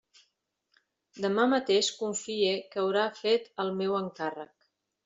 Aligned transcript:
Demà 1.25 1.45
mateix 1.53 1.91
confie 2.01 2.57
que 2.73 2.83
haurà 2.87 3.05
fet 3.23 3.51
el 3.67 3.75
meu 3.85 3.99
encàrrec. 4.05 4.71